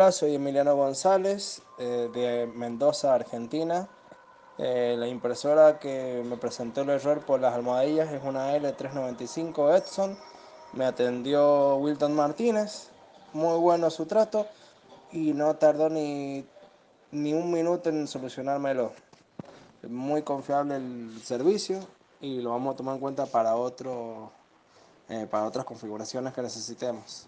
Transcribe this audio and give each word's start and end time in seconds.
Hola, 0.00 0.12
soy 0.12 0.36
Emiliano 0.36 0.76
González 0.76 1.60
eh, 1.76 2.08
de 2.14 2.46
Mendoza, 2.54 3.12
Argentina. 3.12 3.88
Eh, 4.56 4.94
la 4.96 5.08
impresora 5.08 5.80
que 5.80 6.22
me 6.24 6.36
presentó 6.36 6.82
el 6.82 6.90
error 6.90 7.26
por 7.26 7.40
las 7.40 7.52
almohadillas 7.52 8.12
es 8.12 8.22
una 8.22 8.56
L395 8.56 9.76
Edson. 9.76 10.16
Me 10.72 10.84
atendió 10.84 11.74
Wilton 11.78 12.14
Martínez, 12.14 12.90
muy 13.32 13.58
bueno 13.58 13.90
su 13.90 14.06
trato 14.06 14.46
y 15.10 15.32
no 15.32 15.56
tardó 15.56 15.90
ni, 15.90 16.46
ni 17.10 17.34
un 17.34 17.50
minuto 17.50 17.88
en 17.88 18.06
solucionármelo. 18.06 18.92
Muy 19.88 20.22
confiable 20.22 20.76
el 20.76 21.20
servicio 21.24 21.80
y 22.20 22.40
lo 22.40 22.50
vamos 22.50 22.74
a 22.74 22.76
tomar 22.76 22.94
en 22.94 23.00
cuenta 23.00 23.26
para, 23.26 23.56
otro, 23.56 24.30
eh, 25.08 25.26
para 25.28 25.44
otras 25.44 25.64
configuraciones 25.64 26.32
que 26.32 26.42
necesitemos. 26.42 27.26